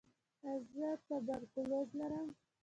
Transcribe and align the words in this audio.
ایا 0.45 0.55
زه 0.71 0.87
تبرکلوز 1.07 1.89
لرم؟ 1.99 2.27